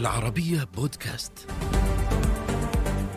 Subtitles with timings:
[0.00, 1.32] العربية بودكاست.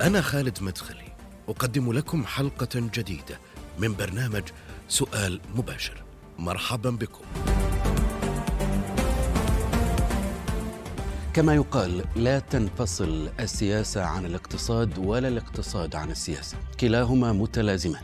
[0.02, 1.16] أنا خالد مدخلي،
[1.48, 3.40] أقدم لكم حلقة جديدة
[3.80, 4.44] من برنامج
[4.88, 6.04] سؤال مباشر.
[6.40, 7.26] مرحبا بكم.
[11.34, 18.04] كما يقال لا تنفصل السياسة عن الاقتصاد ولا الاقتصاد عن السياسة، كلاهما متلازمان.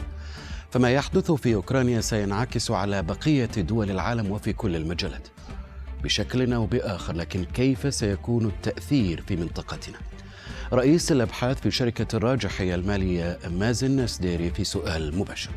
[0.72, 5.28] فما يحدث في أوكرانيا سينعكس على بقية دول العالم وفي كل المجالات
[6.04, 9.98] بشكل أو باخر لكن كيف سيكون التأثير في منطقتنا؟
[10.74, 15.52] رئيس الأبحاث في شركة الراجحية المالية مازن سديري في سؤال مباشر.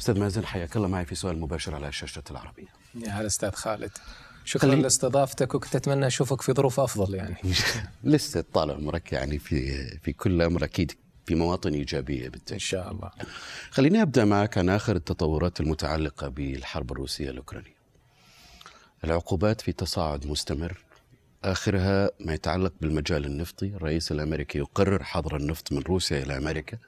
[0.00, 2.68] أستاذ مازن حياك الله معي في سؤال مباشر على شاشة العربية.
[2.94, 3.90] يا هلا أستاذ خالد.
[4.44, 7.36] شكرا لاستضافتك وكنت اتمنى أشوفك في ظروف أفضل يعني.
[8.04, 10.92] لسه طال عمرك يعني في في كل أمر أكيد
[11.26, 13.10] في مواطن إيجابية بالتالي إن شاء الله.
[13.70, 17.71] خليني أبدأ معك عن آخر التطورات المتعلقة بالحرب الروسية الأوكرانية.
[19.04, 20.84] العقوبات في تصاعد مستمر.
[21.44, 23.66] آخرها ما يتعلق بالمجال النفطي.
[23.66, 26.78] الرئيس الأمريكي يقرر حظر النفط من روسيا إلى أمريكا.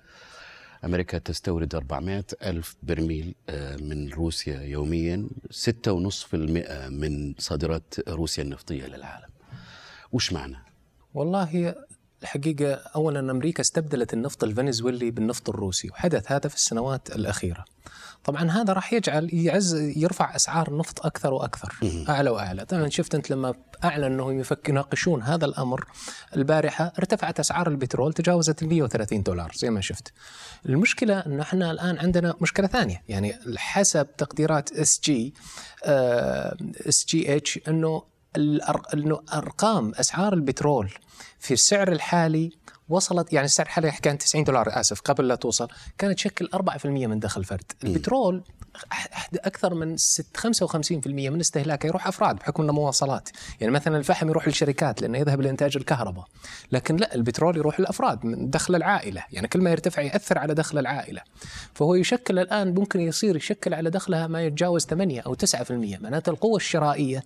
[0.84, 9.28] أمريكا تستورد 400 ألف برميل آه، من روسيا يوميا 6.5% من صادرات روسيا النفطية للعالم.
[10.12, 10.56] وش معنى؟
[11.14, 11.74] والله
[12.25, 17.64] الحقيقة أولا أمريكا استبدلت النفط الفنزويلي بالنفط الروسي وحدث هذا في السنوات الأخيرة.
[18.25, 21.75] طبعا هذا راح يجعل يعز يرفع أسعار النفط أكثر وأكثر
[22.08, 22.64] أعلى وأعلى.
[22.64, 25.86] طبعا شفت أنت لما أعلن أنهم يناقشون هذا الأمر
[26.36, 30.12] البارحة ارتفعت أسعار البترول تجاوزت ال 130 دولار زي ما شفت.
[30.66, 33.03] المشكلة انه إحنا الآن عندنا مشكلة ثانية.
[33.09, 40.90] يعني حسب تقديرات SG SGH إنه إنه أرقام أسعار البترول
[41.38, 42.50] في السعر الحالي
[42.88, 45.68] وصلت يعني السعر الحالي كان 90 دولار آسف قبل لا توصل
[45.98, 48.42] كانت تشكل 4% من دخل الفرد البترول
[49.34, 53.28] أكثر من 55% من استهلاكه يروح أفراد بحكم إنه مواصلات.
[53.60, 56.25] يعني مثلا الفحم يروح للشركات لأنه يذهب لإنتاج الكهرباء.
[56.72, 59.25] لكن لا البترول يروح للافراد من دخل العائلة.
[59.32, 61.20] يعني كل ما يرتفع يأثر على دخل العائلة.
[61.75, 66.56] فهو يشكل الآن ممكن يصير يشكل على دخلها ما يتجاوز 8 أو 9% معناته القوة
[66.56, 67.22] الشرائية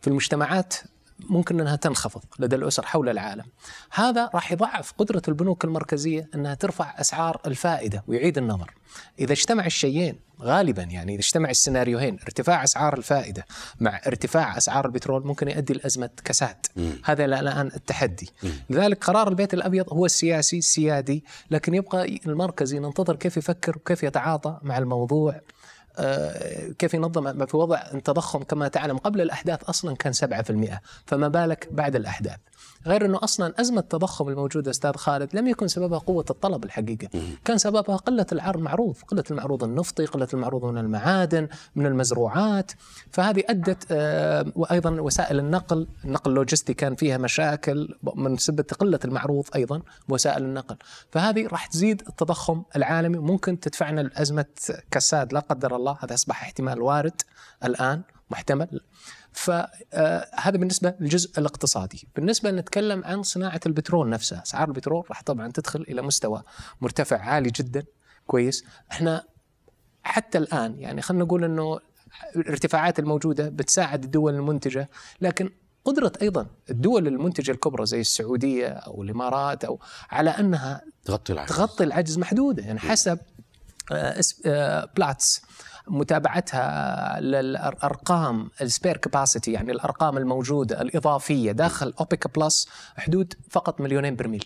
[0.00, 0.74] في المجتمعات
[1.20, 3.44] ممكن أنها تنخفض لدى الأسر حول العالم.
[3.90, 8.74] هذا راح يضعف قدرة البنوك المركزية أنها ترفع أسعار الفائدة ويعيد النظر.
[9.18, 13.46] إذا اجتمع الشيئين غالبا يعني إذا اجتمع السيناريوهين ارتفاع أسعار الفائدة
[13.80, 16.56] مع ارتفاع أسعار البترول ممكن يؤدي لازمه كساد.
[17.04, 18.30] هذا الآن التحدي.
[18.70, 24.58] لذلك قرار البيت الأبيض هو السياسي السيادي لكن يبقى المركزي ننتظر كيف يفكر وكيف يتعاطى
[24.62, 25.40] مع الموضوع
[26.78, 31.96] كيف ينظم في وضع التضخم كما تعلم قبل الأحداث أصلا كان 7% فما بالك بعد
[31.96, 32.36] الأحداث؟
[32.86, 37.08] غير إنه أصلا أزمة التضخم الموجودة أستاذ خالد لم يكن سببها قوة الطلب الحقيقة،
[37.44, 42.72] كان سببها قلة العرض معروض، قلة المعروض النفطي، قلة المعروض من المعادن، من المزروعات،
[43.10, 49.44] فهذه أدت آه، وأيضا وسائل النقل، النقل اللوجستي كان فيها مشاكل من سبه قلة المعروض
[49.54, 50.76] أيضا وسائل النقل،
[51.10, 54.46] فهذه راح تزيد التضخم العالمي ممكن تدفعنا لأزمة
[54.90, 57.22] كساد لا قدر الله، هذا أصبح احتمال وارد
[57.64, 58.80] الآن محتمل.
[59.32, 65.80] فهذا بالنسبة للجزء الاقتصادي، بالنسبة نتكلم عن صناعة البترول نفسها، اسعار البترول راح طبعا تدخل
[65.80, 66.42] إلى مستوى
[66.80, 67.84] مرتفع عالي جدا.
[68.26, 69.24] كويس، إحنا
[70.02, 71.80] حتى الآن يعني خلينا نقول إنه
[72.36, 74.88] الارتفاعات الموجودة بتساعد الدول المنتجة،
[75.20, 75.50] لكن
[75.84, 79.80] قدرة أيضا الدول المنتجة الكبرى زي السعودية أو الإمارات أو
[80.10, 82.62] على أنها تغطي العجز, تغطي العجز محدودة.
[82.62, 83.18] يعني حسب
[84.96, 85.48] بلاتس آه،
[85.88, 94.16] متابعتها للأرقام ال spare capacity يعني الأرقام الموجودة الإضافية داخل اوبيك plus حدود فقط مليونين
[94.16, 94.44] برميل.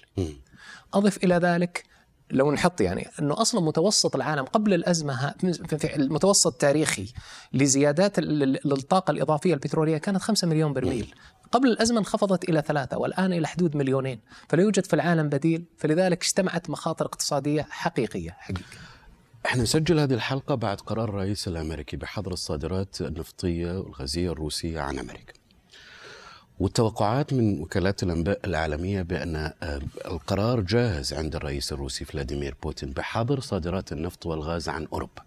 [0.94, 1.84] أضف إلى ذلك
[2.30, 5.34] لو نحط يعني إنه أصلا متوسط العالم قبل الأزمة
[5.78, 7.12] في المتوسط التاريخي
[7.52, 11.14] لزيادات للطاقة الإضافية البترولية كانت 5 مليون برميل.
[11.52, 16.22] قبل الأزمة انخفضت إلى ثلاثة والآن إلى حدود مليونين فلا يوجد في العالم بديل فلذلك
[16.24, 18.89] اجتمعت مخاطر اقتصادية حقيقية حقيقة
[19.46, 25.32] إحنا نسجل هذه الحلقة بعد قرار الرئيس الأمريكي بحظر الصادرات النفطية والغازية الروسية عن أمريكا.
[26.58, 33.40] والتوقعات من وكالات الأنباء العالمية بأن آه، القرار جاهز عند الرئيس الروسي فلاديمير بوتين بحظر
[33.40, 35.22] صادرات النفط والغاز عن أوروبا.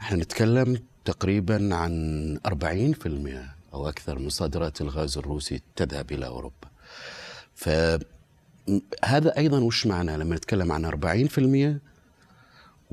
[0.00, 6.68] إحنا نتكلم تقريبا عن 40% أو أكثر من صادرات الغاز الروسي تذهب إلى أوروبا.
[7.54, 11.89] فهذا أيضا وش معنى لما نتكلم عن 40%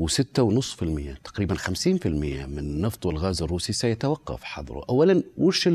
[0.02, 1.68] و6.5% تقريبا 50%
[2.06, 4.86] من النفط والغاز الروسي سيتوقف حظره.
[4.90, 5.68] أولا وش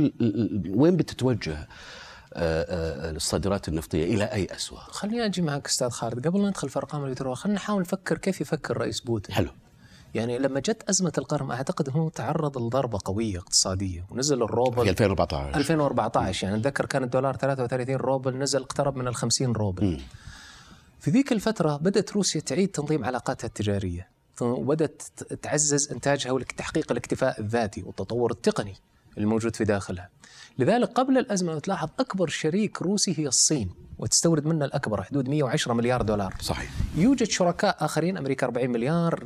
[0.69, 1.67] وين بتتوجه آه،
[2.35, 6.27] آه، الصادرات النفطية؟ إلى أي أسواق؟ خليني أجي معك أستاذ خالد.
[6.27, 9.35] قبل ما ندخل في أرقام البترول خلينا نحاول نفكر كيف يفكر رئيس بوتين.
[9.35, 9.51] حلو.
[10.15, 15.57] يعني لما جت أزمة القرم أعتقد هو تعرض لضربة قوية اقتصادية ونزل الروبل في 2014
[15.57, 20.01] 2014 يعني أتذكر كان الدولار 33 روبل نزل اقترب من ال 50 روبل
[21.01, 24.12] في ذيك الفترة بدأت روسيا تعيد تنظيم علاقاتها التجارية.
[24.41, 25.03] وبدأت
[25.43, 28.75] تعزز إنتاجها وتحقيق الاكتفاء الذاتي والتطور التقني
[29.19, 30.11] الموجود في داخلها.
[30.59, 36.03] لذلك قبل الأزمة تلاحظ أكبر شريك روسي هي الصين وتستورد منا الأكبر حدود 110 مليار
[36.03, 36.35] دولار.
[36.41, 36.71] صحيح.
[36.97, 39.23] يوجد شركاء آخرين أمريكا 40 مليار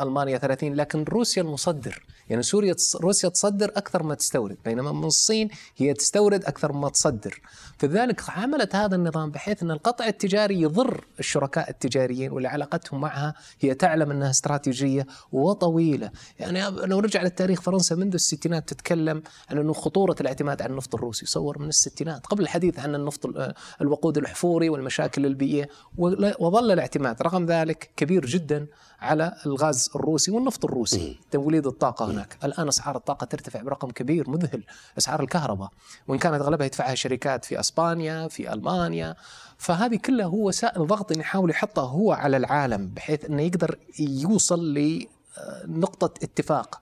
[0.00, 2.04] ألمانيا 30 لكن روسيا المصدر.
[2.28, 7.40] يعني سوريا روسيا تصدر أكثر ما تستورد بينما من الصين هي تستورد أكثر ما تصدر.
[7.78, 13.74] فلذلك عملت هذا النظام بحيث أن القطع التجاري يضر الشركاء التجاريين واللي علاقتهم معها هي
[13.74, 16.10] تعلم أنها استراتيجية وطويلة.
[16.38, 21.26] يعني لو رجع للتاريخ فرنسا منذ الستينات تتكلم عن انه خطورة الاعتماد على النفط الروسي.
[21.26, 23.30] صور من الستينات قبل الحديث عن النفط
[23.80, 25.68] الوقود الحفوري والمشاكل البيئية.
[26.38, 28.66] وظل الاعتماد رغم ذلك كبير جدا
[29.00, 31.18] على الغاز الروسي والنفط الروسي.
[31.30, 32.38] توليد الطاقة هناك.
[32.44, 34.64] الآن أسعار الطاقة ترتفع برقم كبير مذهل.
[34.98, 35.70] أسعار الكهرباء.
[36.08, 39.16] وإن كانت اغلبها يدفعها شركات في أسبانيا في ألمانيا.
[39.58, 46.14] فهذه كلها هو وسائل ضغط يحاول يحطها هو على العالم بحيث إنه يقدر يوصل لنقطة
[46.22, 46.80] اتفاق.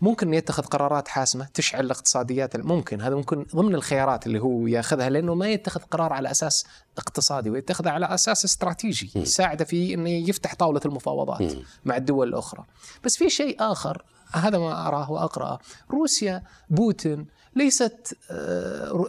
[0.00, 3.00] ممكن إنه يتخذ قرارات حاسمة تشعل الاقتصاديات ممكن.
[3.00, 6.66] هذا ممكن ضمن الخيارات اللي هو ياخذها لأنه ما يتخذ قرار على أساس
[6.98, 11.52] اقتصادي ويتخذه على أساس استراتيجي يساعده في إنه يفتح طاولة المفاوضات
[11.84, 12.64] مع الدول الأخرى.
[13.04, 15.58] بس في شيء آخر هذا ما أراه وأقرأه.
[15.90, 17.26] روسيا بوتين
[17.56, 18.16] ليست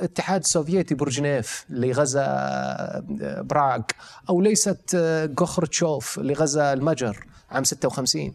[0.02, 2.26] اتحاد سوفيتي برجنيف اللي غزا
[3.42, 3.82] براغ
[4.30, 4.96] أو ليست
[5.40, 8.34] خروتشوف اللي غزا المجر عام 56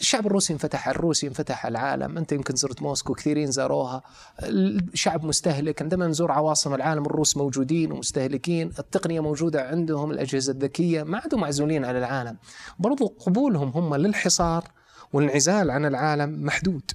[0.00, 4.02] الشعب الروسي انفتح على الروسي انفتح على العالم انت يمكن زرت موسكو كثيرين زاروها.
[4.42, 11.18] الشعب مستهلك عندما نزور عواصم العالم الروس موجودين ومستهلكين التقنية موجودة عندهم الأجهزة الذكية ما
[11.18, 12.36] عادوا معزولين عن العالم.
[12.78, 14.64] برضو قبولهم هم للحصار
[15.12, 16.90] والانعزال عن العالم محدود.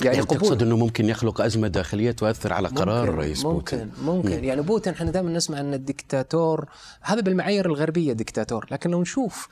[0.00, 3.92] يعني, يعني تقصد إنه ممكن يخلق أزمة داخلية تؤثر على قرار الرئيس ممكن بوتين.
[4.04, 4.38] ممكن.
[4.38, 4.44] مم.
[4.44, 6.68] يعني بوتين إحنا دائما نسمع إن الدكتاتور
[7.00, 8.66] هذا بالمعايير الغربية دكتاتور.
[8.70, 9.48] لكن لو نشوف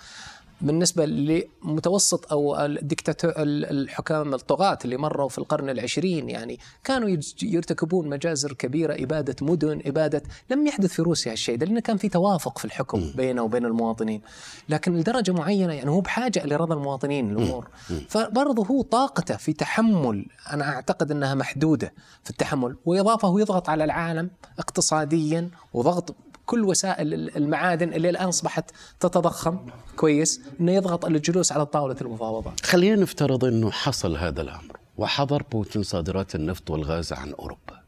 [0.61, 8.53] بالنسبة لمتوسط أو الدكتاتور الحكام الطغاة اللي مروا في القرن العشرين يعني كانوا يرتكبون مجازر
[8.53, 13.13] كبيرة إبادة مدن إبادة لم يحدث في روسيا هالشيء لأنه كان في توافق في الحكم
[13.17, 14.21] بينه وبين المواطنين.
[14.69, 17.69] لكن لدرجة معينة يعني هو بحاجة لرضا المواطنين الأمور.
[18.09, 21.93] فبرضه هو طاقته في تحمل أنا أعتقد أنها محدودة
[22.25, 26.15] في التحمل وإضافة هو يضغط على العالم اقتصاديا وضغط
[26.47, 28.71] كل وسائل المعادن اللي الآن أصبحت
[29.01, 29.59] تتضخم
[29.97, 32.67] كويس إنه يضغط الجلوس على طاولة المفاوضات.
[32.67, 37.81] خلينا نفترض إنه حصل هذا الأمر وحظر بوتين صادرات النفط والغاز عن أوروبا.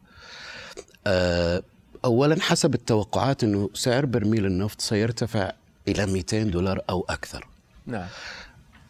[1.07, 1.63] آه،
[2.05, 5.53] اولا حسب التوقعات إنه سعر برميل النفط سيرتفع
[5.89, 7.47] إلى 200 دولار أو أكثر.
[7.87, 8.09] نعم.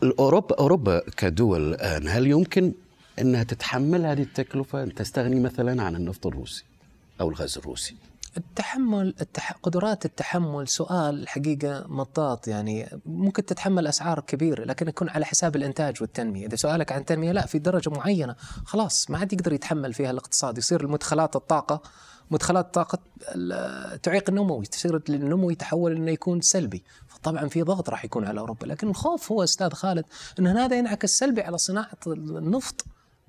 [0.02, 2.72] اوروبا أوروبا كدول الآن هل يمكن
[3.18, 6.64] إنها تتحمل هذه التكلفة ان تستغني مثلا عن النفط الروسي
[7.20, 7.96] أو الغاز الروسي؟
[8.36, 9.52] التحمل التح...
[9.52, 13.00] قدرات التحمل سؤال الحقيقة مطاط يعني.
[13.06, 16.46] ممكن تتحمل أسعار كبيرة لكن يكون على حساب الإنتاج والتنمية.
[16.46, 18.36] إذا سؤالك عن التنمية لا في درجة معينة.
[18.64, 20.58] خلاص ما عاد يقدر يتحمل فيها الاقتصاد.
[20.58, 21.82] يصير المدخلات الطاقة
[22.30, 22.98] مدخلات الطاقة
[24.02, 26.84] تعيق النمو تصير النمو يتحول إنه يكون سلبي.
[27.08, 28.66] فطبعا في ضغط راح يكون على أوروبا.
[28.66, 30.04] لكن الخوف هو أستاذ خالد
[30.38, 32.84] إن هذا ينعكس سلبي على صناعة النفط.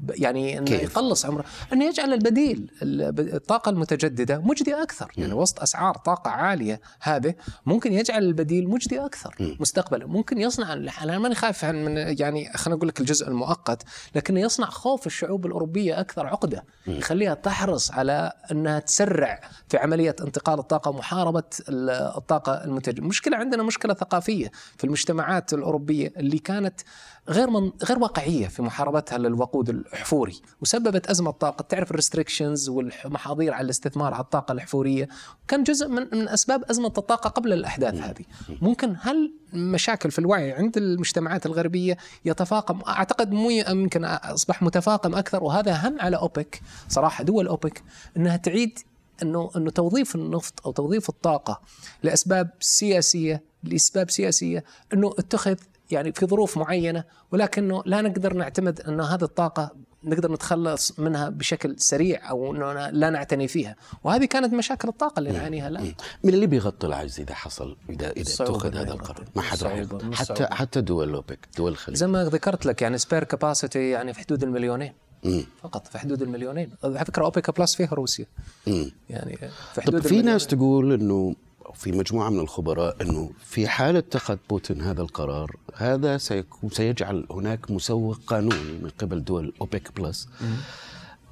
[0.10, 1.46] يعني إنه يقلص عمره.
[1.74, 5.12] إنه يجعل البديل الطاقة المتجددة مجدي أكثر.
[5.18, 7.36] يعني وسط أسعار طاقة عالية هذه
[7.66, 10.06] ممكن يجعل البديل مجدي أكثر مستقبلا.
[10.06, 13.84] ممكن يصنع أنا ماني خايف من يعني خلينا نقول لك الجزء المؤقت
[14.16, 16.66] لكنه يصنع خوف الشعوب الأوروبية أكثر عقدة.
[16.88, 23.01] يخليها تحرص على إنها تسرع في عملية انتقال الطاقة ومحاربه الطاقة المتجددة.
[23.01, 26.82] المشكلة عندنا مشكلة ثقافية في المجتمعات الأوروبية اللي كانت
[27.30, 30.42] غير من غير واقعية في محاربتها للوقود الحفوري.
[30.62, 31.62] وسببت أزمة طاقة.
[31.62, 35.08] تعرف الريستريكشنز والمحاظير على الاستثمار على الطاقة الحفورية.
[35.48, 38.26] كان جزء من من أسباب أزمة الطاقة قبل الأحداث هذه.
[38.62, 45.44] ممكن هل مشاكل في الوعي عند المجتمعات الغربية يتفاقم؟ أعتقد مو يمكن أصبح متفاقم أكثر.
[45.44, 46.62] وهذا هم على أوبك.
[46.90, 47.84] صراحة دول أوبك.
[48.18, 48.80] إنها تعيد
[49.24, 51.62] انه إنه توظيف النفط أو توظيف الطاقة
[52.04, 55.56] لأسباب سياسيه لأسباب سياسية إنه اتخذ
[55.91, 59.72] يعني في ظروف معينة ولكنه لا نقدر نعتمد أن هذه الطاقة
[60.03, 63.75] نقدر نتخلص منها بشكل سريع أو انه لا نعتني فيها.
[64.03, 65.94] وهذه كانت مشاكل الطاقة اللي نعانيها الآن.
[66.24, 70.48] من اللي بيغطي العجز إذا حصل إذا إذا اتخذ هذا القرار؟ ما حد راح حتى
[70.51, 71.98] حتى دول اوبك دول الخليج.
[71.98, 74.94] زي ما ذكرت لك يعني spare capacity يعني في حدود المليونين.
[75.24, 75.46] مم.
[75.62, 76.72] فقط في حدود المليونين.
[76.84, 78.25] على فكرة اوبك plus فيها روسيا.
[78.67, 78.91] مم.
[79.10, 79.38] يعني
[79.74, 81.36] في حدود طب في ناس تقول إنه
[81.78, 87.72] في مجموعة من الخبراء أنه في حال اتخذ بوتين هذا القرار هذا سيكون سيجعل هناك
[87.72, 90.30] مسوغ قانوني من قبل دول أوبك plus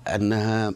[0.07, 0.73] أنها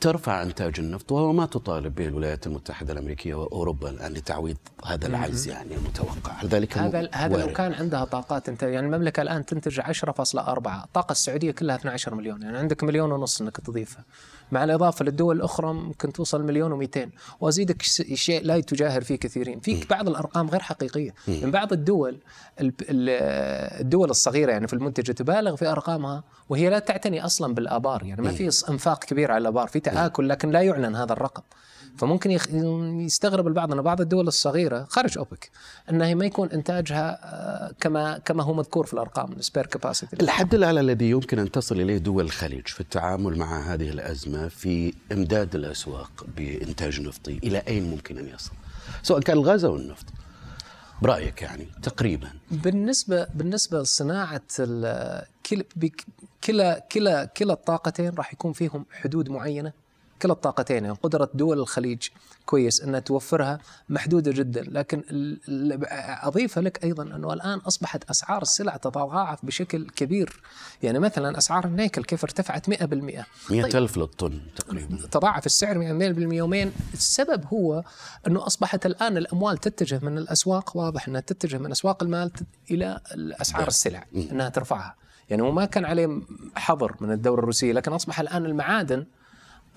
[0.00, 4.56] ترفع إنتاج النفط وهو ما تطالب به الولايات المتحدة الأمريكية وأوروبا الآن لتعويض
[4.86, 6.32] هذا العجز يعني المتوقع.
[6.32, 9.88] هل ذلك هذا هذا لو كان عندها طاقات أنت يعني المملكة الآن تنتج 10.4
[10.38, 14.04] الطاقه السعودية كلها 12 مليون يعني عندك مليون ونص إنك تضيفها.
[14.52, 17.08] مع الإضافة للدول الأخرى ممكن توصل مليون و200
[17.40, 17.82] وأزيدك
[18.14, 19.60] شيء لا تجاهر فيه كثيرين.
[19.60, 21.14] فيك بعض الأرقام غير حقيقية.
[21.28, 22.18] من بعض الدول
[22.60, 28.04] الدول الصغيرة يعني في المنتجة تبالغ في أرقامها وهي لا تعتني أصلا بالآبار.
[28.04, 29.68] يعني ما في إنفاق كبير على الآبار.
[29.68, 31.42] في تآكل لكن لا يعلن هذا الرقم.
[31.98, 32.30] فممكن
[33.00, 35.50] يستغرب البعض إن بعض الدول الصغيرة خارج أوبك
[35.90, 40.80] انها ما يكون إنتاجها آه، كما كما هو مذكور في الأرقام السبير كاباسيتي الحد الأعلى
[40.80, 46.26] الذي يمكن أن تصل إليه دول الخليج في التعامل مع هذه الأزمة في إمداد الأسواق
[46.36, 48.52] بإنتاج نفطي إلى أين ممكن أن يصل؟
[49.02, 50.04] سواء كان الغاز أو النفط.
[51.02, 54.40] برأيك يعني تقريبا بالنسبة بالنسبة لصناعة
[55.50, 55.64] كلا
[56.44, 59.72] كلا كلا كلا الطاقتين راح يكون فيهم حدود معينة
[60.22, 62.08] كلا الطاقتين يعني قدرة دول الخليج
[62.46, 63.58] كويس أنها توفرها
[63.88, 64.62] محدودة جدا.
[64.62, 65.02] لكن
[66.22, 70.40] أضيف لك أيضا أنه الآن أصبحت أسعار السلع تتضاعف بشكل كبير.
[70.82, 75.06] يعني مثلا أسعار النيكل كيف ارتفعت 100% 100 طيب ألف للطن تقريبا.
[75.10, 76.72] تضاعف السعر 100% يومين.
[76.94, 77.84] السبب هو
[78.26, 82.30] أنه أصبحت الآن الأموال تتجه من الأسواق واضح أنها تتجه من أسواق المال
[82.70, 83.00] إلى
[83.40, 84.94] أسعار السلع أنها ترفعها.
[85.30, 86.20] يعني هو ما كان عليه
[86.56, 89.06] حظر من الدولة الروسية لكن أصبح الآن المعادن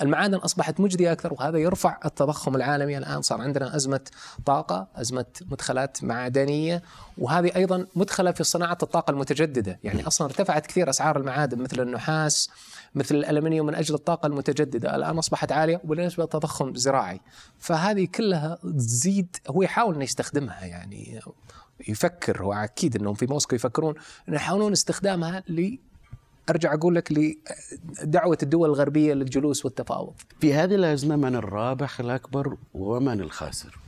[0.02, 3.22] المعادن أصبحت مجدية أكثر وهذا يرفع التضخم العالمي الآن.
[3.22, 4.02] صار عندنا أزمة
[4.46, 6.84] طاقة، أزمة مدخلات معدنية
[7.18, 12.50] وهذه أيضا مدخلة في صناعة الطاقة المتجددة، يعني أصلا ارتفعت كثير أسعار المعادن مثل النحاس
[12.96, 17.22] مثل الألمنيوم من أجل الطاقة المتجددة، الآن أصبحت عالية وبالنسبة للتضخم الزراعي،
[17.60, 21.20] فهذه كلها تزيد هو يحاول إنه يستخدمها يعني
[21.88, 22.44] يفكر.
[22.44, 23.94] هو أكيد إنهم في موسكو يفكرون
[24.28, 25.44] إنه يحاولون استخدامها
[26.50, 27.36] أرجع أقول لك
[28.04, 30.14] لدعوه الدول الغربية للجلوس والتفاوض.
[30.40, 33.80] في هذه الأزمة من الرابح الأكبر ومن الخاسر؟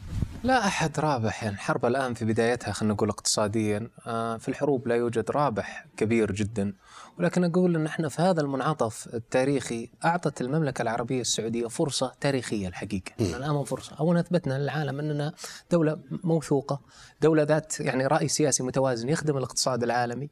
[0.44, 4.96] لا أحد رابح يعني الحرب الآن في بدايتها خلينا نقول اقتصاديا آه، في الحروب لا
[4.96, 6.74] يوجد رابح كبير جدا.
[7.20, 13.12] ولكن أقول إن إحنا في هذا المنعطف التاريخي أعطت المملكة العربية السعودية فرصة تاريخية الحقيقة.
[13.20, 13.96] الآن فرصة.
[14.00, 15.34] اولا أثبتنا للعالم أننا
[15.72, 16.82] دولة موثوقة
[17.22, 20.30] دولة ذات يعني رأي سياسي متوازن يخدم الاقتصاد العالمي.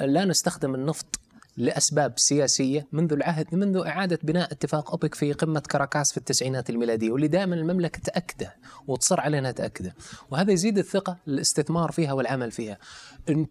[0.00, 1.20] لا نستخدم النفط
[1.56, 7.10] لأسباب سياسية منذ العهد منذ إعادة بناء اتفاق أوبك في قمة كاراكاس في التسعينات الميلادية
[7.10, 8.56] واللي دائما المملكة تأكده
[8.86, 9.94] وتصر على انها تأكده
[10.30, 12.78] وهذا يزيد الثقة للاستثمار فيها والعمل فيها.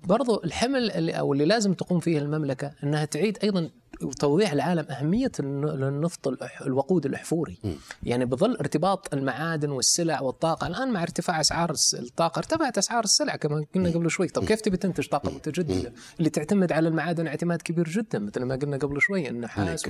[0.04, 3.70] برضو الحمل اللي أو اللي لازم تقوم فيه المملكة إنها تعيد أيضا
[4.04, 7.70] وتوضيح العالم أهمية النفط الوقود الأحفوري م.
[8.04, 10.68] يعني بظل ارتباط المعادن والسلع والطاقة.
[10.68, 14.28] الآن مع ارتفاع أسعار الطاقة ارتفعت أسعار السلع كما قلنا قبل شوي.
[14.28, 18.56] طب كيف تبي تنتج طاقة متجددة؟ اللي تعتمد على المعادن اعتماد كبير جدا مثل ما
[18.56, 19.88] قلنا قبل شوي النحاس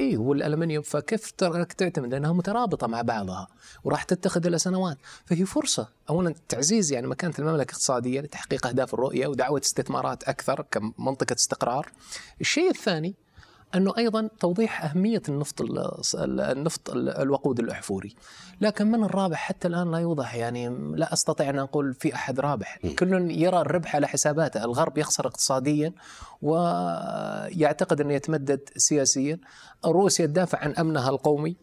[0.00, 3.48] اي والألمنيوم فكيف تعتمد؟ لأنها مترابطة مع بعضها
[3.84, 4.98] وراح تتخذ إلى سنوات.
[5.24, 5.88] فهي فرصة.
[6.10, 11.92] اولا تعزيز يعني مكانة المملكة اقتصاديه لتحقيق أهداف الرؤية ودعوة استثمارات أكثر كمنطقة استقرار.
[12.40, 13.14] الشيء الثاني
[13.74, 15.62] أنه أيضا توضيح أهمية النفط
[16.14, 18.16] النفط الوقود الأحفوري.
[18.60, 22.78] لكن من الرابح حتى الآن لا يوضح يعني لا أستطيع أن أقول في أحد رابح.
[22.98, 24.64] كل يرى الربح على حساباته.
[24.64, 25.92] الغرب يخسر اقتصاديا
[26.42, 29.38] ويعتقد أنه يتمدد سياسيا.
[29.84, 31.56] روسيا تدافع عن أمنها القومي.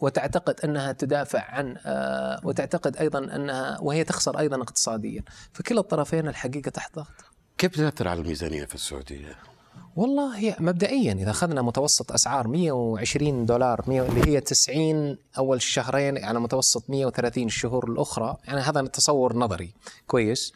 [0.00, 5.22] وتعتقد أنها تدافع عن آه، وتعتقد أيضا أنها وهي تخسر أيضا اقتصاديا.
[5.52, 7.24] فكلا الطرفين الحقيقة تحت ضغط.
[7.58, 9.51] كيف تأثر على الميزانية في السعودية؟
[9.96, 16.16] والله هي مبدئيا إذا أخذنا متوسط أسعار 120 دولار 100 اللي هي 90 أول الشهرين
[16.16, 19.72] على يعني متوسط 130 الشهور الأخرى يعني هذا تصور نظري.
[20.06, 20.52] كويس؟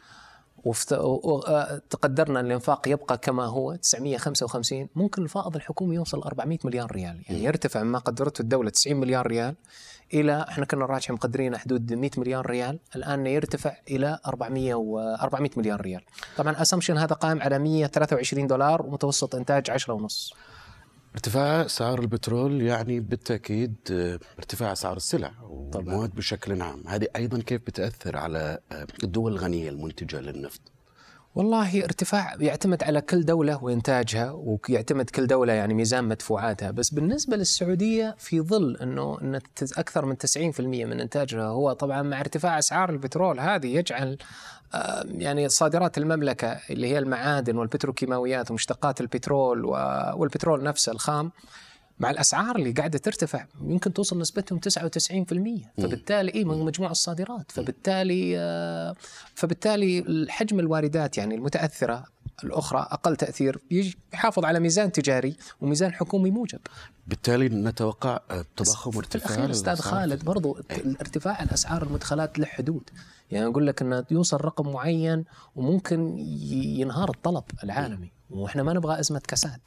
[0.66, 7.23] وتقدرنا ان الإنفاق يبقى كما هو 955 ممكن الفائض الحكومي يوصل 400 مليار ريال.
[7.28, 9.54] يعني يرتفع ما قدرته الدولة 90 مليار ريال
[10.14, 15.50] إلى إحنا كنا راجع مقدرين حدود 100 مليار ريال الآن يرتفع إلى 400 و 400
[15.56, 16.02] مليار ريال.
[16.37, 20.35] طبعا اسامبشن هذا قائم على 123 دولار ومتوسط إنتاج 10 ونص.
[21.16, 27.61] ارتفاع اسعار البترول يعني بالتأكيد آه، ارتفاع اسعار السلع والمواد بشكل عام، هذه أيضا كيف
[27.66, 30.61] بتأثر على آه، الدول الغنية المنتجة للنفط؟
[31.35, 36.70] والله ارتفاع يعتمد على كل دولة وإنتاجها ويعتمد كل دولة يعني ميزان مدفوعاتها.
[36.70, 39.40] بس بالنسبة للسعودية في ظل أنه أن
[39.76, 44.18] أكثر من 90% من إنتاجها هو طبعا مع ارتفاع أسعار البترول هذه يجعل
[45.04, 49.64] يعني صادرات المملكة اللي هي المعادن والبتروكيماويات ومشتقات البترول
[50.14, 51.32] والبترول نفسه الخام
[51.99, 57.52] مع الأسعار اللي قاعدة ترتفع يمكن توصل نسبتهم 99% فبالتالي اي من مجموع الصادرات.
[57.52, 58.94] فبالتالي آه،
[59.35, 62.04] فبالتالي حجم الواردات يعني المتأثرة
[62.45, 63.59] الأخرى أقل تأثير
[64.14, 66.61] يحافظ على ميزان تجاري وميزان حكومي موجب.
[67.07, 68.21] بالتالي نتوقع
[68.57, 70.59] تضخم وارتفاع أستاذ خالد برضو
[71.00, 72.90] ارتفاع الأسعار المدخلات له حدود.
[73.31, 75.25] يعني أقول لك انه يوصل رقم معين
[75.57, 76.19] وممكن
[76.78, 79.61] ينهار الطلب العالمي وإحنا ما نبغى أزمة كساد.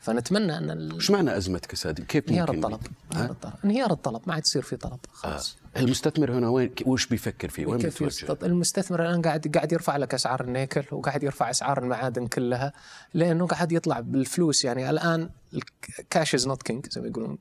[0.00, 2.80] فنتمنى أن إيش معنى أزمة كساد؟ كيف انهيار الطلب
[3.12, 5.80] انهيار الطلب انهيار الطلب ما عاد يصير في طلب خلاص آه.
[5.80, 10.44] المستثمر هنا وين وش بيفكر فيه؟ وين بيتوجه؟ المستثمر الآن قاعد قاعد يرفع لك أسعار
[10.44, 12.72] النيكل وقاعد يرفع أسعار المعادن كلها
[13.14, 15.30] لأنه قاعد يطلع بالفلوس يعني الآن
[15.98, 17.38] ال cash is not king زي ما يقولون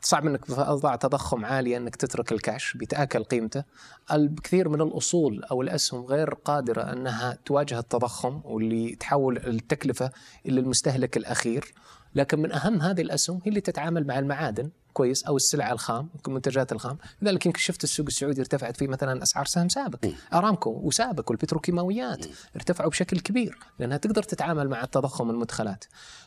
[0.00, 3.64] صعب إنك في اوضاع تضخم عاليه إنك تترك الكاش بيتاكل قيمته.
[4.12, 10.10] الكثير من الأصول أو الأسهم غير قادرة إنها تواجه التضخم واللي تحول التكلفة
[10.46, 11.74] إلى المستهلك الأخير.
[12.16, 16.72] لكن من أهم هذه الأسهم هي اللي تتعامل مع المعادن كويس أو السلع الخام منتجات
[16.72, 16.98] الخام.
[17.22, 19.98] لذلك يمكن شفت السوق السعودي ارتفعت فيه مثلا أسعار سهم سابك.
[20.34, 25.84] أرامكو وسابك والبتروكيماويات ارتفعوا بشكل كبير لأنها تقدر تتعامل مع التضخم المدخلات.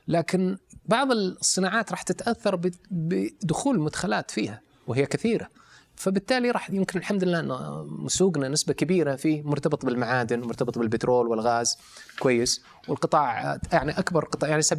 [0.08, 2.56] لكن بعض الصناعات راح تتأثر
[2.92, 5.50] بدخول المدخلات فيها وهي كثيرة.
[6.00, 11.78] فبالتالي راح يمكن الحمد لله إنه سوقنا نسبة كبيرة فيه مرتبط بالمعادن مرتبط بالبترول والغاز
[12.20, 12.62] كويس.
[12.88, 14.76] والقطاع يعني أكبر قطاع يعني 70%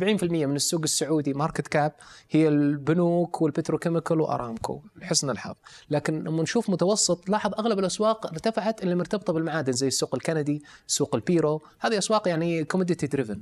[0.46, 1.92] من السوق السعودي market cap
[2.30, 5.54] هي البنوك وال petrochemical وأرامكو لحسن الحظ.
[5.90, 11.14] لكن لما نشوف متوسط لاحظ أغلب الأسواق ارتفعت اللي مرتبطة بالمعادن زي السوق الكندي سوق
[11.14, 11.62] البيرو.
[11.80, 13.40] هذه أسواق يعني commodity driven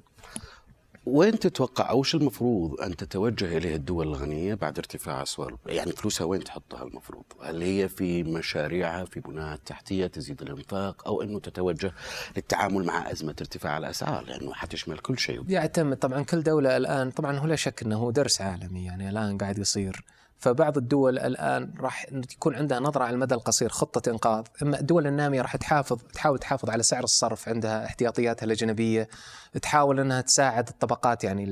[1.13, 6.25] وين تتوقع أو وش المفروض أن تتوجه إليه الدول الغنية بعد ارتفاع اسعار يعني فلوسها
[6.25, 11.93] وين تحطها المفروض؟ هل هي في مشاريعها في بناء التحتيه تزيد الإنفاق أو إنه تتوجه
[12.37, 17.39] للتعامل مع أزمة ارتفاع الأسعار لأنه حتشمل كل شيء؟ يعتمد طبعا كل دولة الآن طبعا
[17.39, 20.05] هو لا شك إنه درس عالمي يعني الآن قاعد يصير
[20.39, 25.43] فبعض الدول الآن راح يكون عندها نظرة على المدى القصير خطة إنقاذ، أما الدول النامية
[25.43, 29.09] راح تحافظ تحاول تحافظ على سعر الصرف عندها احتياطياتها الأجنبية،
[29.63, 31.45] تحاول إنها تساعد الطبقات يعني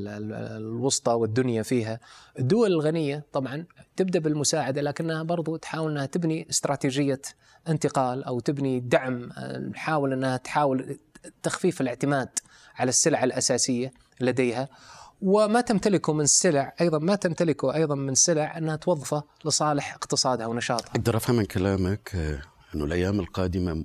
[0.57, 2.01] الوسطى والدنيا فيها.
[2.39, 3.65] الدول الغنية طبعا
[3.97, 7.23] تبدأ بالمساعدة لكنها برضو تحاول إنها تبني استراتيجية
[7.69, 9.29] انتقال أو تبني دعم
[9.75, 10.99] تحاول إنها تحاول
[11.43, 12.29] تخفيف الاعتماد
[12.77, 14.69] على السلع الأساسية لديها
[15.23, 20.91] وما تمتلكه من سلع أيضا ما تمتلكه أيضا من سلع إنها توظفه لصالح اقتصادها ونشاطها.
[20.91, 22.43] أقدر أفهم من كلامك آه،
[22.75, 23.85] أنه الأيام القادمة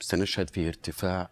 [0.00, 1.30] سنشهد في ارتفاع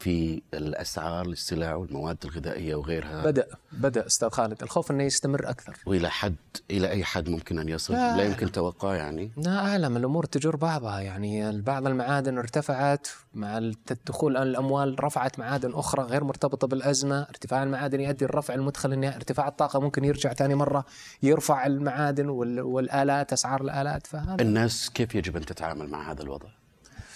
[0.00, 3.24] في الأسعار للسلع والمواد الغذائية وغيرها.
[3.24, 4.62] بدأ بدأ أستاذ خالد.
[4.62, 5.76] الخوف إنه يستمر أكثر.
[5.86, 6.36] وإلى حد
[6.70, 9.30] إلى أي حد ممكن أن يصل؟ لا, لا يمكن توقع يعني.
[9.36, 9.96] لا أعلم.
[9.96, 11.00] الأمور تجر بعضها.
[11.00, 17.22] يعني بعض المعادن ارتفعت مع الدخول الأموال رفعت معادن أخرى غير مرتبطة بالأزمة.
[17.22, 20.84] ارتفاع المعادن يؤدي لرفع المدخل النهائي ارتفاع الطاقة ممكن يرجع ثاني مرة
[21.22, 24.06] يرفع المعادن والآلات أسعار الآلات.
[24.06, 26.48] فهذا الناس كيف يجب أن تتعامل مع هذا الوضع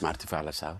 [0.02, 0.76] مع ارتفاع الأسعار؟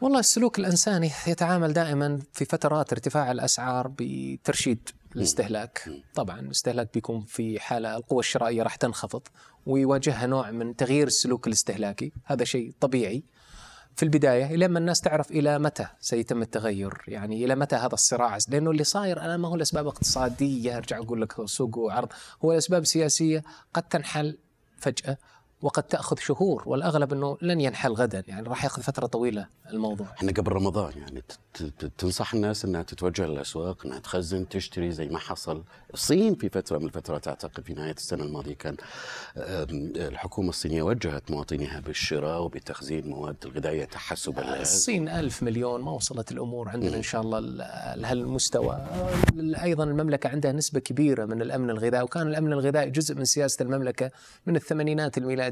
[0.00, 5.90] والله السلوك الإنساني يتعامل دائما في فترات ارتفاع الأسعار بترشيد الاستهلاك.
[6.14, 9.22] طبعا الاستهلاك بيكون في حالة القوة الشرائية راح تنخفض
[9.66, 12.12] ويواجهها نوع من تغيير السلوك الاستهلاكي.
[12.24, 13.24] هذا شيء طبيعي.
[13.96, 18.70] في البداية لما الناس تعرف إلى متى سيتم التغير؟ يعني إلى متى هذا الصراع؟ لأنه
[18.70, 20.76] اللي صاير الآن ما هو الأسباب اقتصادية.
[20.76, 22.08] أرجع أقول لك سوق وعرض.
[22.44, 23.42] هو الأسباب سياسية
[23.74, 24.38] قد تنحل
[24.76, 25.18] فجأة
[25.62, 30.06] وقد تأخذ شهور والأغلب إنه لن ينحل غدا يعني راح يأخذ فترة طويلة الموضوع.
[30.16, 31.22] إحنا قبل رمضان يعني
[31.98, 35.62] تنصح الناس إنها تتوجه للأسواق إنها تخزن تشتري زي ما حصل.
[35.94, 38.76] الصين في فترة من الفترات أعتقد في نهاية السنة الماضية كان
[39.36, 46.68] الحكومة الصينية وجهت مواطنيها بالشراء وبتخزين مواد الغذائية تحسبا الصين ألف مليون ما وصلت الأمور
[46.68, 47.40] عندنا إن شاء الله
[47.96, 48.86] لهالمستوى.
[49.62, 54.10] أيضا المملكة عندها نسبة كبيرة من الأمن الغذائي وكان الأمن الغذائي جزء من سياسة المملكة
[54.46, 55.47] من الثمانينات الميلادية.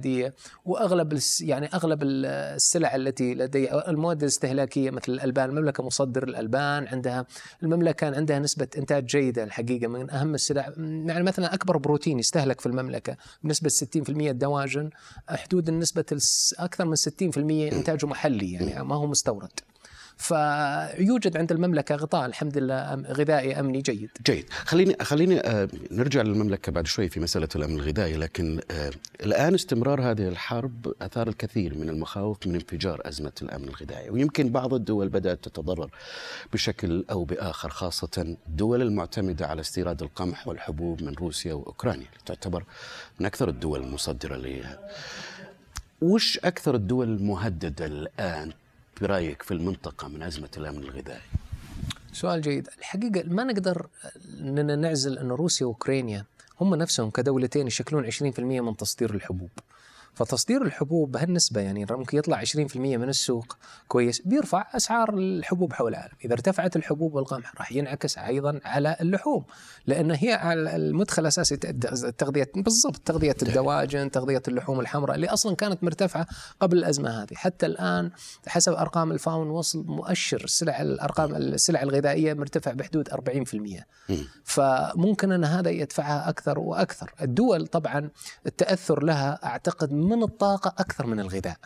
[0.65, 7.27] وأغلب يعني أغلب السلع التي لدي المواد الاستهلاكية مثل الألبان المملكة مصدر الألبان عندها
[7.63, 12.61] المملكة كان عندها نسبة إنتاج جيدة الحقيقة من أهم السلع يعني مثلا أكبر بروتين يستهلك
[12.61, 14.91] في المملكة بنسبة 60% الدواجن
[15.29, 16.05] حدود النسبة
[16.59, 19.61] أكثر من 60% إنتاجه محلي يعني ما هو مستورد.
[20.17, 24.11] فيوجد عند المملكة غطاء الحمد لله غذائي أمني جيد.
[24.27, 28.91] جيد، خليني خليني آه، نرجع للمملكة بعد شوي في مسألة الأمن الغذائي، لكن آه،
[29.23, 34.75] الآن استمرار هذه الحرب أثار الكثير من المخاوف من انفجار أزمة الأمن الغذائي، ويمكن بعض
[34.75, 35.91] الدول بدأت تتضرر
[36.53, 42.65] بشكل أو بآخر خاصة الدول المعتمدة على استيراد القمح والحبوب من روسيا وأوكرانيا، تعتبر
[43.21, 44.79] من أكثر الدول المصدرة لها.
[46.03, 48.53] وش أكثر الدول المهددة الآن
[49.01, 51.21] برأيك في المنطقة من ازمه الأمن الغذائي؟
[52.13, 53.87] سؤال جيد، الحقيقة ما نقدر
[54.41, 56.25] اننا نعزل أن روسيا وأوكرانيا
[56.61, 59.51] هم نفسهم كدولتين يشكلون 20% من تصدير الحبوب
[60.17, 63.57] فتصدير الحبوب بهالنسبة يعني ممكن يطلع 20% من السوق
[63.89, 66.15] كويس بيرفع أسعار الحبوب حول العالم.
[66.25, 69.45] إذا ارتفعت الحبوب والقمح راح ينعكس أيضا على اللحوم
[69.87, 76.27] لأن هي المدخل الأساسي التغذية بالضبط تغذية الدواجن تغذية اللحوم الحمراء اللي أصلا كانت مرتفعة
[76.61, 77.35] قبل الأزمة هذه.
[77.35, 78.11] حتى الآن
[78.47, 83.85] حسب أرقام الفاون وصل مؤشر السلع الأرقام السلع الغذائية مرتفع بحدود 40%
[84.45, 87.13] فممكن أن هذا يدفعها أكثر وأكثر.
[87.23, 88.11] الدول طبعا
[88.47, 91.57] التأثر لها أعتقد من الطاقة أكثر من الغذاء.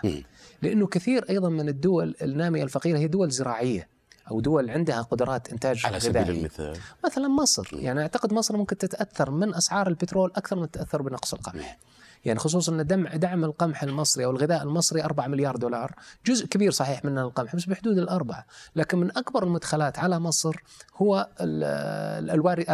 [0.62, 3.88] لأنه كثير أيضا من الدول النامية الفقيرة هي دول زراعية
[4.30, 6.24] أو دول عندها قدرات إنتاج على غذائي.
[6.24, 6.76] سبيل المثال.
[7.04, 7.68] مثلا مصر.
[7.72, 11.78] يعني أعتقد مصر ممكن تتأثر من أسعار البترول أكثر من تتأثر بنقص القمح.
[12.24, 15.94] يعني خصوصا إن دعم دعم القمح المصري أو الغذاء المصري 4 مليار دولار،
[16.26, 20.56] جزء كبير صحيح من القمح بس بحدود الأربعة، لكن من أكبر المدخلات على مصر
[20.96, 22.64] هو الوارد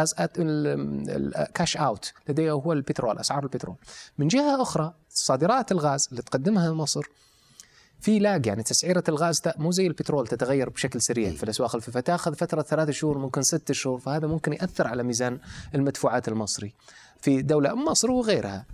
[1.07, 3.75] ال cash out لديه هو البترول أسعار البترول.
[4.17, 7.01] من جهة أخرى صادرات الغاز اللي تقدمها مصر
[7.99, 11.31] في لاج يعني تسعيرة الغاز مو زي البترول تتغير بشكل سريع.
[11.31, 15.39] في الأسواق فتاخذ فترة ثلاثة شهور ممكن ستة شهور فهذا ممكن يأثر على ميزان
[15.75, 16.73] المدفوعات المصري
[17.21, 18.65] في دولة مصر وغيرها.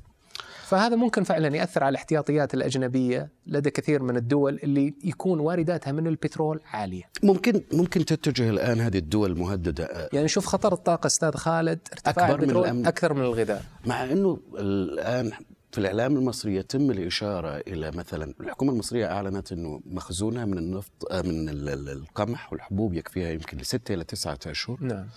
[0.63, 6.07] فهذا ممكن فعلا يأثر على الاحتياطيات الأجنبية لدى كثير من الدول اللي يكون وارداتها من
[6.07, 7.03] البترول عالية.
[7.23, 12.39] ممكن ممكن تتجه الآن هذه الدول المهددة يعني شوف خطر الطاقة أستاذ خالد ارتفاع أكبر
[12.39, 12.87] البترول من الأمن.
[12.87, 13.63] أكثر من الغذاء.
[13.85, 15.31] مع إنه الآن
[15.71, 21.49] في الإعلام المصري يتم الإشارة إلى مثلا الحكومة المصرية أعلنت إنه مخزونها من النفط من
[21.69, 24.77] القمح والحبوب يكفيها يمكن لستة إلى تسعة أشهر.
[24.81, 25.07] نعم.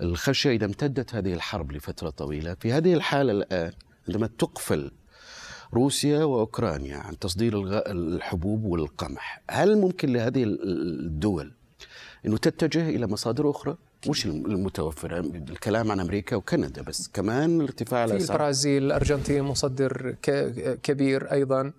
[0.00, 3.72] الخشية إذا امتدت هذه الحرب لفترة طويلة، في هذه الحالة الآن
[4.08, 4.90] عندما تقفل
[5.74, 11.52] روسيا وأوكرانيا عن تصدير الحبوب والقمح، هل ممكن لهذه الدول
[12.26, 13.76] إنه تتجه إلى مصادر أخرى؟
[14.08, 20.16] مش المتوفرة الكلام عن أمريكا وكندا بس كمان ارتفاع الأسعار في البرازيل الأرجنتين مصدر
[20.82, 21.72] كبير أيضا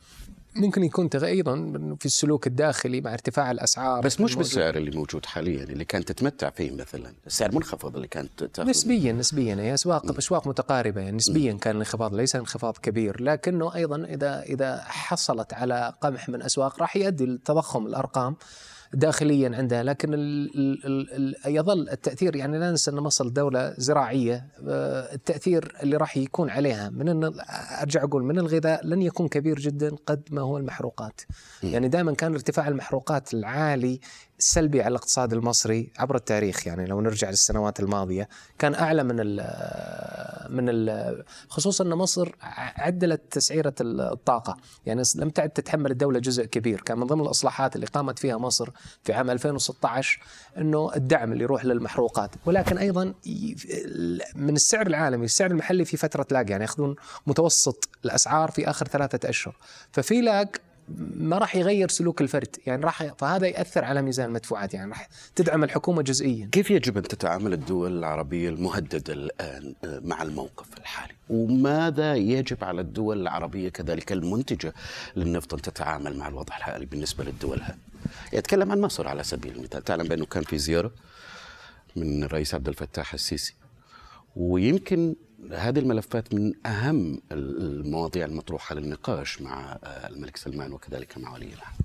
[0.55, 1.55] ممكن يكون أيضا
[1.99, 6.49] في السلوك الداخلي مع ارتفاع الأسعار بس مش بالسعر اللي موجود حاليا اللي كانت تتمتع
[6.49, 7.13] فيه مثلا.
[7.27, 9.55] السعر منخفض اللي كانت تاخذ نسبيا نسبيا.
[9.55, 11.01] هي اسواق أسواق متقاربة.
[11.01, 11.57] يعني نسبيا م.
[11.57, 13.21] كان الانخفاض ليس انخفاض كبير.
[13.21, 18.35] لكنه أيضا اذا إذا حصلت على قمح من أسواق راح يؤدي لتضخم الأرقام.
[18.95, 20.51] داخليا عندها لكن ال
[20.85, 26.17] ال ال يظل التأثير يعني لا ننسى أن مصر دولة زراعية آه، التأثير اللي راح
[26.17, 27.23] يكون عليها من
[27.81, 31.21] أرجع أقول من الغذاء لن يكون كبير جدا قد ما هو المحروقات.
[31.63, 33.99] يعني دائما كان ارتفاع المحروقات العالي
[34.39, 38.29] سلبي على الاقتصاد المصري عبر التاريخ يعني لو نرجع للسنوات الماضية
[38.59, 39.19] كان أعلى من
[40.49, 40.91] من
[41.49, 42.35] خصوصا إن مصر
[42.75, 44.57] عدلت تسعيرة الطاقة.
[44.85, 46.81] يعني لم تعد تتحمل الدولة جزء كبير.
[46.81, 48.69] كان من ضمن الإصلاحات اللي قامت فيها مصر
[49.03, 50.21] في عام 2016
[50.57, 52.31] إنه الدعم اللي يروح للمحروقات.
[52.45, 53.13] ولكن أيضا
[54.35, 56.95] من السعر العالمي السعر المحلي في فترة لاج يعني ياخذون
[57.27, 59.55] متوسط الأسعار في آخر ثلاثة أشهر.
[59.91, 60.47] ففي لاج
[61.15, 62.55] ما راح يغير سلوك الفرد.
[62.65, 64.73] يعني راح فهذا يأثر على ميزان المدفوعات.
[64.73, 66.49] يعني راح تدعم الحكومة جزئيا.
[66.51, 72.81] كيف يجب أن تتعامل الدول العربية المهددة الآن آه، مع الموقف الحالي؟ وماذا يجب على
[72.81, 74.73] الدول العربية كذلك المنتجة
[75.15, 77.77] للنفط أن تتعامل مع الوضع الحالي بالنسبة للدولها
[78.33, 79.83] يتكلم عن مصر على سبيل المثال.
[79.83, 80.91] تعلم بأنه كان في زيارة
[81.95, 83.55] من الرئيس عبد الفتاح السيسي.
[84.35, 85.15] ويمكن
[85.51, 91.75] هذه الملفات من أهم المواضيع المطروحة للنقاش مع الملك سلمان وكذلك مع ولي العهد.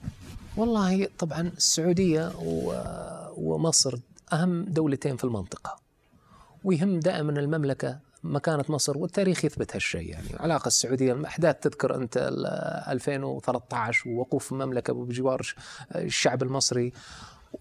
[0.57, 2.33] والله طبعا السعودية
[3.37, 3.99] ومصر
[4.33, 5.81] أهم دولتين في المنطقة.
[6.65, 10.29] ويهم دائما المملكة مكانة مصر والتاريخ يثبت هالشيء يعني.
[10.41, 12.31] علاقة السعودية الأحداث تذكر أنت
[12.89, 15.55] 2013 ووقوف المملكة بجوار
[15.95, 16.93] الشعب المصري.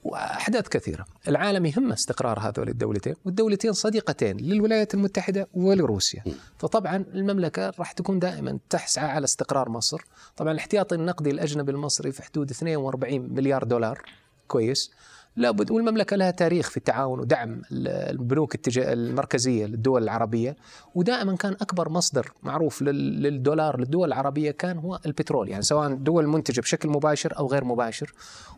[0.04, 6.24] وأحداث كثيرة، العالم يهمه استقرار هذول الدولتين، والدولتين صديقتين للولايات المتحدة ولروسيا،
[6.58, 10.02] فطبعا المملكة راح تكون دائما تسعى على استقرار مصر،
[10.38, 14.02] طبعا الاحتياطي النقدي الأجنبي المصري في حدود 42 مليار دولار.
[14.48, 14.92] كويس.
[15.36, 20.56] لابد والمملكة لها تاريخ في التعاون ودعم البنوك المركزية للدول العربية
[20.96, 26.62] ودائما كان أكبر مصدر معروف للدولار للدول العربية كان هو البترول يعني سواء دول منتجة
[26.62, 28.14] بشكل مباشر أو غير مباشر.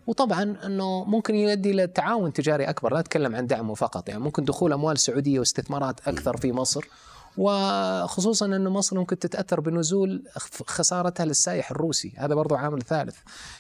[0.08, 4.44] وطبعا إنه ممكن يؤدي إلى تعاون تجاري أكبر لا أتكلم عن دعمه فقط يعني ممكن
[4.44, 6.88] دخول أموال سعودية واستثمارات أكثر في مصر.
[7.38, 10.24] وخصوصا أن مصر ممكن تتأثر بنزول
[10.68, 12.14] خسارتها للسائح الروسي.
[12.18, 13.16] هذا برضو عامل ثالث.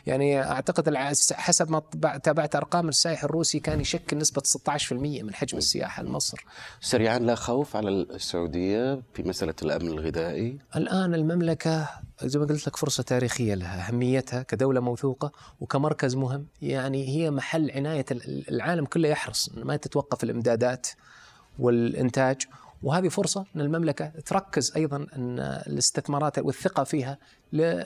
[0.05, 0.95] يعني أعتقد
[1.34, 1.81] حسب ما
[2.23, 6.45] تابعت أرقام السائح الروسي كان يشكل نسبة 16% من حجم السياحة لمصر.
[6.81, 11.89] سريعا لا خوف على السعودية في مسألة الأمن الغذائي؟ الآن المملكة
[12.23, 16.45] زي ما قلت لك فرصة تاريخية لها أهميتها كدولة موثوقة وكمركز مهم.
[16.62, 18.05] يعني هي محل عناية
[18.49, 20.88] العالم كله يحرص ما تتوقف الإمدادات
[21.60, 22.41] والإنتاج
[22.84, 27.17] وهذه فرصة أن المملكة تركز أيضا أن الاستثمارات والثقة فيها
[27.54, 27.84] ل-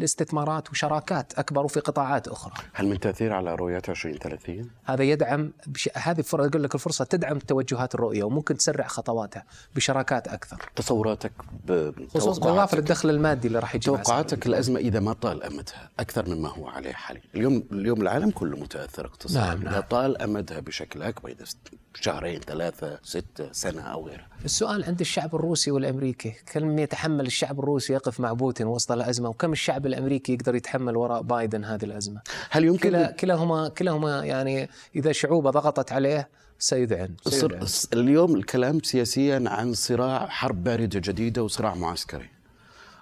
[0.00, 2.52] لاستثمارات وشراكات أكبر في قطاعات أخرى.
[2.72, 5.88] هل من تأثير على رؤية 2030 هذا يدعم بش...
[5.94, 9.44] هذه فرصة أقول لك الفرصة تدعم توجهات الرؤية وممكن تسرع خطواتها
[9.76, 10.70] بشراكات أكثر.
[10.76, 11.32] تصوراتك
[11.66, 16.28] ب- خصوصا بوافر الدخل المادي اللي راح يجي توقعاتك الأزمة إذا ما طال أمدها أكثر
[16.28, 17.22] مما هو عليه حاليا.
[17.34, 19.40] اليوم اليوم العالم كله متأثر اقتصاديا.
[19.40, 19.72] نعم، نعم.
[19.72, 24.29] إذا طال أمدها بشكل أكبر إذا است- شهرين ثلاثة ستة سنة أو غيرها.
[24.44, 29.52] السؤال عند الشعب الروسي والأمريكي كم يتحمل الشعب الروسي يقف مع بوتين وسط الأزمة؟ وكم
[29.52, 35.12] الشعب الأمريكي يقدر يتحمل وراء بايدن هذه الأزمة؟ هل يمكن كلا كلاهما كلاهما يعني إذا
[35.12, 37.66] شعوبة ضغطت عليه سيذعن, سيذعن.
[37.92, 42.39] اليوم الكلام سياسيا عن صراع حرب باردة جديدة وصراع معسكري.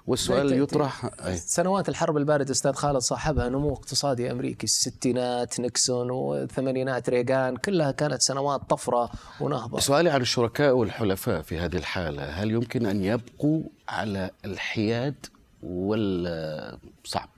[0.08, 1.10] والسؤال يطرح.
[1.34, 8.22] سنوات الحرب الباردة أستاذ خالد صاحبها نمو اقتصادي أمريكي الستينات نيكسون والثمانينات ريغان كلها كانت
[8.22, 14.30] سنوات طفرة ونهضة سؤالي عن الشركاء والحلفاء في هذه الحالة هل يمكن أن يبقوا على
[14.44, 15.26] الحياد
[15.62, 17.28] ولا صعب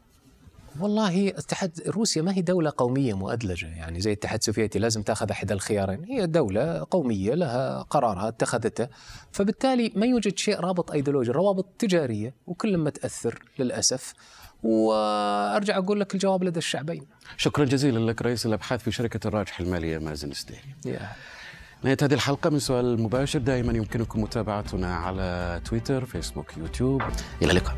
[0.81, 3.67] والله اتحاد روسيا ما هي دولة قومية مؤدلجة.
[3.67, 6.05] يعني زي الاتحاد السوفيتي لازم تاخذ أحد الخيارين.
[6.05, 8.89] هي دولة قومية لها قرارها اتخذته.
[9.33, 14.15] فبالتالي ما يوجد شيء رابط أيديولوجي روابط تجارية وكل ما تأثر للأسف.
[14.63, 17.07] وأرجع أقول لك الجواب لدى الشعبين.
[17.37, 20.33] شكرا جزيلا لك رئيس الأبحاث في شركة الراجح المالية مازن
[20.87, 21.09] يا.
[21.83, 27.03] نهاية هذه الحلقة من سؤال المباشر دائما يمكنكم متابعتنا على تويتر فيسبوك يوتيوب.
[27.43, 27.77] إلى اللقاء.